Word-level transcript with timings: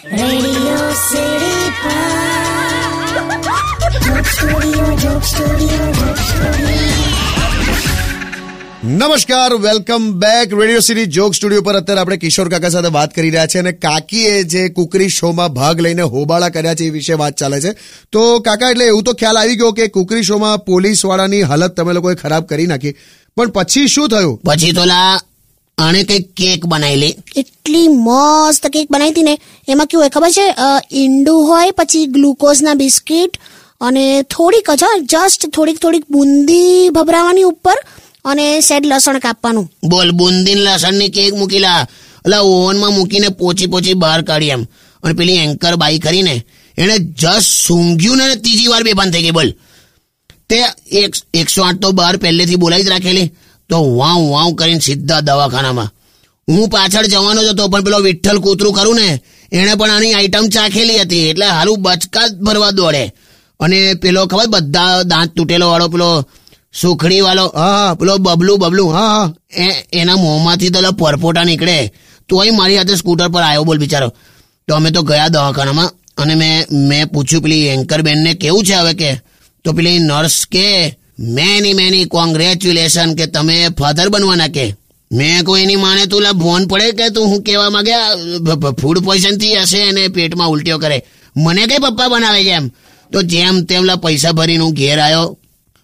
નમસ્કાર 0.00 0.14
welcome 9.54 10.12
back 10.12 10.60
radio 10.60 10.80
city 10.80 11.06
joke 11.06 11.34
studio 11.34 11.62
પર 11.62 11.74
અત્યારે 11.74 12.00
આપણે 12.00 12.16
કિશોર 12.16 12.48
કાકા 12.48 12.68
સાથે 12.68 12.88
વાત 12.88 13.14
કરી 13.14 13.30
રહ્યા 13.30 13.46
છે 13.46 13.58
અને 13.58 13.72
કાકીએ 13.72 14.42
જે 14.42 14.68
કુકરી 14.68 15.08
શોમાં 15.08 15.48
ભાગ 15.48 15.80
લઈને 15.80 16.02
હોબાળા 16.02 16.48
કર્યા 16.48 16.74
છે 16.74 16.84
એ 16.84 16.90
વિશે 16.90 17.12
વાત 17.12 17.36
ચાલે 17.36 17.60
છે. 17.60 17.74
તો 18.12 18.40
કાકા 18.40 18.70
એટલે 18.70 18.84
એવું 18.84 19.02
તો 19.02 19.12
ખ્યાલ 19.12 19.36
આવી 19.36 19.56
ગયો 19.56 19.72
કે 19.72 19.86
કુકરી 19.86 20.22
શોમાં 20.22 20.58
પોલીસ 20.58 21.04
વાળાની 21.04 21.42
હાલત 21.42 21.76
તમે 21.76 21.92
લોકોએ 21.92 22.14
ખરાબ 22.14 22.44
કરી 22.44 22.66
નાખી. 22.66 22.94
પણ 23.36 23.48
પછી 23.48 23.86
શું 23.86 24.08
થયું? 24.08 24.38
પછી 24.38 24.72
તો 24.72 24.84
લા 24.84 25.20
આણે 25.78 26.02
કંઈક 26.02 26.34
કેક 26.34 26.66
બનાવેલી. 26.66 27.14
એટલી 27.36 27.88
મસ્ત 27.88 28.66
કેક 28.66 28.92
બનાવી 28.92 29.10
હતી 29.10 29.22
ને. 29.22 29.38
એમાં 29.68 29.86
કેવું 29.86 30.02
હોય 30.02 30.10
ખબર 30.10 30.30
છે? 30.30 30.46
ઈંડું 30.92 31.48
હોય 31.48 31.70
પછી 31.70 32.06
ગ્લુકોઝના 32.06 32.74
બિસ્કિટ 32.74 33.38
અને 33.80 34.22
થોડીક 34.22 34.70
જ 34.70 34.84
જસ્ટ 35.04 35.46
થોડીક 35.50 35.78
થોડીક 35.78 36.04
બુંદી 36.10 36.88
ભભરાવાની 36.88 37.42
ઉપર 37.42 37.76
અને 38.24 38.60
સેડ 38.60 38.86
લસણ 38.86 39.18
કાપવાનું. 39.18 39.70
બોલ 39.84 40.10
બુંદીન 40.10 40.58
લસણની 40.58 41.08
કેક 41.08 41.34
મૂકીલા. 41.34 41.80
એટલે 42.16 42.36
ઓવનમાં 42.36 42.92
મૂકીને 42.92 43.28
પોચી 43.28 43.66
પોચી 43.66 43.94
બહાર 43.94 44.22
કાઢી 44.22 44.48
એમ. 44.48 44.64
અને 45.02 45.14
પેલી 45.14 45.36
એન્કર 45.36 45.76
બાઈ 45.76 45.98
કરીને 45.98 46.44
એને 46.78 46.98
જસ્ટ 46.98 47.66
સૂંઘ્યું 47.66 48.16
ને 48.16 48.34
ત્રીજી 48.34 48.66
વાર 48.66 48.82
બેભાન 48.82 49.10
થઈ 49.10 49.22
ગઈ 49.22 49.30
બોલ. 49.30 49.50
તે 50.48 50.58
એકસો 51.34 51.62
આઠ 51.62 51.80
તો 51.80 51.90
બહાર 51.92 52.16
પહેલેથી 52.16 52.56
બોલાવી 52.56 52.84
જ 52.84 52.88
રાખેલી. 52.88 53.30
તો 53.70 53.76
વાવ 53.98 54.20
વાવ 54.32 54.50
કરીને 54.54 54.80
સીધા 54.80 55.20
દવાખાનામાં. 55.20 55.90
હું 56.48 56.68
પાછળ 56.68 57.06
જવાનો 57.06 57.42
જ 57.42 57.48
હતો 57.48 57.68
પણ 57.68 57.84
પેલો 57.84 57.98
વિઠ્ઠલ 57.98 58.38
કૂતરું 58.38 58.74
ખરું 58.74 58.96
ને, 58.96 59.08
એણે 59.52 59.74
પણ 59.74 59.90
આની 59.90 60.12
આઈટમ 60.12 60.46
ચાખેલી 60.48 61.00
હતી, 61.00 61.28
એટલે 61.30 61.46
હારું 61.46 61.82
બચકા 61.82 62.28
ભરવા 62.42 62.70
દોડે. 62.70 63.04
અને 63.60 63.94
પેલો 63.94 64.26
ખબર 64.26 64.46
બધા 64.46 65.02
દાંત 65.02 65.34
તૂટેલો 65.36 65.66
વાળો 65.70 65.88
પેલો 65.88 66.28
સુખડી 66.80 67.20
વાળો, 67.20 67.46
હા 67.54 67.94
પેલો 67.94 68.18
બબલું 68.18 68.58
બબલું, 68.58 68.94
હા 68.94 69.32
એ, 69.50 69.66
એના 69.92 70.16
મોંમાંથી 70.16 70.70
તો 70.70 70.92
પરપોટા 70.92 71.44
નીકળે. 71.44 71.92
તોય 72.28 72.50
મારી 72.50 72.76
હાથે 72.76 72.94
સ્કૂટર 72.96 73.28
પર 73.28 73.42
આવ્યો 73.42 73.64
બોલ 73.64 73.78
બિચારો. 73.78 74.08
તો 74.68 74.74
અમે 74.74 74.90
તો 74.90 75.02
ગયા 75.02 75.28
દવાખાનામાં, 75.28 75.90
અને 76.16 76.34
મેં 76.34 76.66
મેં 76.88 77.08
પૂછ્યું 77.08 77.42
પેલી 77.42 77.66
એન્કર 77.66 78.00
બેનને 78.02 78.34
કેવું 78.34 78.64
છે 78.64 78.74
હવે 78.74 78.92
કે? 78.94 79.10
તો 79.64 79.72
પેલી 79.72 79.98
નર્સ 79.98 80.46
કે 80.46 80.66
મેની 81.18 81.72
મેની 81.72 82.04
કોંગ્રેચ્યુલેશન 82.04 83.14
કે 83.14 83.26
તમે 83.26 83.68
ફાધર 83.68 84.08
બનવાના 84.08 84.48
કે. 84.48 84.66
મેં 85.12 85.44
કોઈની 85.44 85.76
માને 85.76 86.06
તું 86.06 86.22
લા 86.22 86.32
ભોન 86.32 86.66
પડે 86.66 86.92
કે 86.92 87.08
તું 87.08 87.26
હું 87.26 87.42
કહેવા 87.42 87.70
માંગ્યા 87.70 88.70
ફૂડ 88.80 88.98
પોઈઝનથી 88.98 89.56
હશે 89.56 89.88
અને 89.88 90.08
પેટમાં 90.08 90.48
ઉલટીઓ 90.48 90.78
કરે. 90.78 91.04
મને 91.36 91.66
કઈ 91.66 91.78
પપ્પા 91.78 92.08
બનાવે 92.08 92.44
છે 92.44 92.50
એમ? 92.50 92.68
તો 93.12 93.22
જેમ 93.22 93.64
તેમ 93.64 93.84
લા 93.84 93.96
પૈસા 93.96 94.32
ભરીને 94.32 94.64
હું 94.64 94.74
ઘેર 94.74 94.98
આવ્યો 94.98 95.38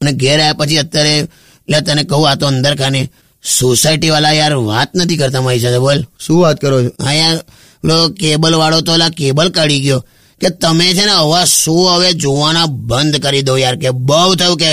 અને 0.00 0.12
ઘેર 0.12 0.38
આવ્યા 0.40 0.52
પછી 0.52 0.78
અત્યારે 0.78 1.14
એટલે 1.18 1.80
તને 1.80 2.02
કહું 2.04 2.30
આ 2.30 2.34
તો 2.34 2.46
અંદર 2.46 2.76
ખાને 2.76 3.10
સોસાયટી 3.44 4.10
વાળા 4.10 4.32
યાર 4.32 4.54
વાત 4.54 4.96
નથી 4.96 5.16
કરતા 5.16 5.40
મારી 5.40 5.60
સાથે 5.60 5.78
બોલ. 5.78 6.00
શું 6.20 6.40
વાત 6.40 6.60
કરો 6.60 6.82
છો? 6.84 7.04
હા 7.04 7.12
યાર 7.12 7.36
પેલો 7.82 8.08
કેબલ 8.08 8.54
વાળો 8.54 8.80
તો 8.80 8.92
ઓલા 8.92 9.08
કેબલ 9.08 9.48
કાઢી 9.48 9.80
ગયો. 9.80 10.00
કે 10.40 10.48
તમે 10.50 10.94
છે 10.94 11.04
ને 11.04 11.12
હવા 11.12 11.44
શું 11.44 11.96
હવે 11.96 12.12
જોવાના 12.12 12.66
બંધ 12.66 13.16
કરી 13.16 13.42
દો 13.42 13.56
યાર 13.56 13.76
કે 13.76 13.90
બહુ 13.90 14.34
થયું 14.34 14.56
કે 14.56 14.72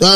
તો 0.00 0.06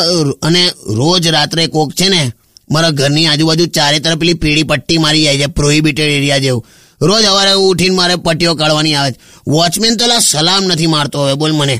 અને 0.41 0.63
રોજ 0.89 1.27
રાત્રે 1.27 1.67
કોક 1.67 1.93
છે 1.93 2.07
ને, 2.09 2.31
મારા 2.71 2.89
ઘરની 2.89 3.25
આજુબાજુ 3.25 3.65
ચારે 3.67 3.99
તરફ 3.99 4.17
પેલી 4.17 4.33
પીળી 4.33 4.63
પટ્ટી 4.63 4.97
મારી 4.97 5.23
જાય 5.23 5.37
છે 5.37 5.45
પ્રોહિબિટેડ 5.47 6.11
એરિયા 6.11 6.37
જેવું. 6.37 6.65
રોજ 7.01 7.23
સવારે 7.23 7.53
ઉઠીને 7.53 7.95
મારે 7.95 8.15
પટ્ટીઓ 8.15 8.53
કાઢવાની 8.55 8.95
આવે 8.95 9.15
વોચમેન 9.47 9.97
તો 9.97 10.05
સલામ 10.19 10.63
નથી 10.63 10.87
મારતો 10.87 11.25
હવે, 11.25 11.33
બોલ 11.33 11.51
મને. 11.51 11.75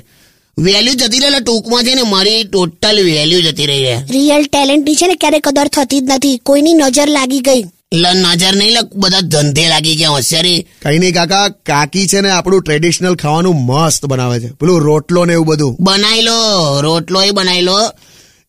વેલ્યુ 0.58 0.94
જતી 0.94 1.20
રહે 1.20 1.40
ટૂંકમાં 1.40 1.84
છે 1.84 1.96
ને, 1.96 2.04
મારી 2.04 2.44
ટોટલ 2.44 2.98
વેલ્યુ 3.04 3.42
જતી 3.42 3.66
રહી 3.66 3.84
છે 3.84 3.96
રિયલ 4.12 4.44
ટેલેન્ટની 4.46 4.96
છે 4.96 5.08
ને 5.08 5.16
ક્યારે 5.16 5.40
કદર 5.40 5.68
થતી 5.68 6.00
જ 6.00 6.04
નથી. 6.10 6.38
કોઈની 6.38 6.74
નજર 6.74 7.10
લાગી 7.10 7.40
ગઈ. 7.40 7.64
નજર 7.94 8.56
નહીં 8.56 8.72
લગ 8.72 8.90
બધા 8.96 9.20
ધંધે 9.20 9.68
લાગી 9.68 9.96
ગયા 9.96 10.10
હોશિયારી. 10.10 10.62
કઈ 10.82 11.00
નહીં 11.00 11.14
કાકા 11.14 11.48
કાકી 11.50 12.08
છે 12.08 12.22
ને 12.22 12.30
આપણું 12.30 12.62
ટ્રેડિશનલ 12.62 13.16
ખાવાનું 13.16 13.56
મસ્ત 13.56 14.06
બનાવે 14.06 14.40
છે. 14.40 14.48
પેલું 14.48 14.82
રોટલો 14.82 15.26
ને 15.26 15.34
એવું 15.34 15.48
બધું. 15.48 15.78
બનાવી 15.80 16.22
લો 16.22 16.38
રોટલો 16.82 17.22
એ 17.22 17.32
બનાવી 17.32 17.62
લો 17.62 17.92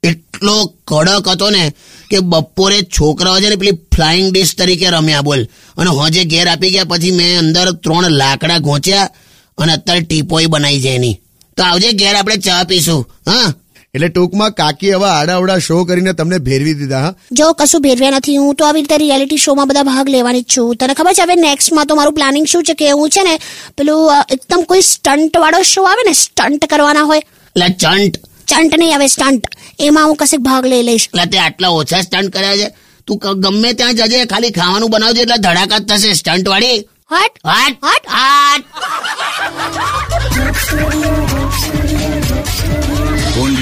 એટલો 0.02 0.74
કડક 0.86 1.28
હતો 1.28 1.50
ને 1.50 1.72
કે 2.10 2.18
બપોરે 2.20 2.82
છોકરાઓ 2.82 3.40
છે 3.40 3.48
ને 3.48 3.56
પેલી 3.56 3.78
ફ્લાઇંગ 3.96 4.32
ડિશ 4.32 4.56
તરીકે 4.56 4.90
રમ્યા 4.90 5.20
બોલ. 5.20 5.44
અને 5.76 5.90
હોજે 5.90 6.24
ઘેર 6.24 6.48
આપી 6.48 6.70
ગયા 6.70 6.84
પછી 6.84 7.10
મેં 7.10 7.38
અંદર 7.38 7.72
ત્રણ 7.72 8.10
લાકડા 8.10 8.58
ઘોંચ્યા 8.58 9.10
અને 9.58 9.72
અત્યારે 9.72 10.00
ટીપોય 10.00 10.46
બનાવી 10.46 10.82
છે 10.82 10.88
એની. 10.88 11.20
તો 11.56 11.62
આવજે 11.62 11.92
ઘેર 11.92 12.14
આપણે 12.14 12.36
ચા 12.36 12.64
પીશું 12.64 13.08
હા? 13.26 13.54
એટલે 13.94 14.08
ટૂંકમાં 14.14 14.52
કાકી 14.60 14.92
હવે 14.96 15.08
આડાવડા 15.08 15.58
શો 15.66 15.76
કરીને 15.88 16.12
તમને 16.20 16.38
ભેરવી 16.48 16.74
દીધા 16.80 17.02
હા? 17.04 17.12
જો 17.40 17.46
કશું 17.60 17.82
ભેરવ્યા 17.86 18.14
નથી 18.18 18.36
હું 18.42 18.56
તો 18.60 18.66
આવી 18.68 18.82
રીતે 18.84 18.96
રિયાલિટી 19.02 19.40
શોમાં 19.46 19.68
બધા 19.70 19.86
ભાગ 19.90 20.06
લેવાની 20.14 20.44
જ 20.44 20.46
છું. 20.54 20.68
તને 20.80 20.94
ખબર 21.00 21.14
છે 21.18 21.24
હવે 21.26 21.36
નેક્સ્ટમાં 21.42 21.86
તો 21.90 21.94
મારું 21.98 22.14
પ્લાનિંગ 22.18 22.46
શું 22.52 22.62
છે 22.70 22.74
કે 22.80 22.86
હું 23.00 23.08
છે 23.16 23.22
ને 23.28 23.34
પેલું 23.78 24.00
એકદમ 24.36 24.62
કોઈ 24.70 24.82
સ્ટન્ટ 24.92 25.34
વાળો 25.44 25.60
શો 25.72 25.82
આવે 25.90 26.02
ને 26.08 26.14
સ્ટન્ટ 26.22 26.62
કરવાના 26.72 27.04
હોય. 27.10 27.22
એટલે 27.56 27.68
ચંટ 27.82 28.14
ચંટ 28.52 28.72
નહીં 28.80 28.94
આવે 28.96 29.06
સ્ટન્ટ 29.16 29.44
એમાં 29.88 30.06
હું 30.08 30.16
કશેક 30.22 30.42
ભાગ 30.48 30.64
લઈ 30.72 30.82
લઈશ. 30.88 31.06
એટલે 31.12 31.26
તે 31.34 31.38
આટલા 31.44 31.72
ઓછા 31.82 32.02
સ્ટન્ટ 32.08 32.30
કર્યા 32.38 32.58
છે? 32.62 32.68
તું 33.08 33.16
ગમે 33.44 33.70
ત્યાં 33.78 33.96
જજે 34.00 34.18
ખાલી 34.34 34.52
ખાવાનું 34.58 34.90
બનાવજે 34.96 35.20
એટલે 35.26 35.38
ધડાકા 35.46 35.80
થશે 35.88 36.10
સ્ટન્ટ 36.20 36.46
વાળી. 36.54 36.78
હટ 37.14 37.34
હટ 37.44 37.76
હટ 37.86 38.06
હાટ 38.16 38.64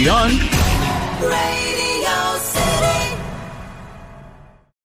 Beyond 0.02 0.51